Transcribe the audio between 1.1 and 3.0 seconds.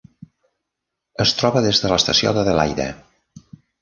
Es troba des de l'estació d'Adelaida.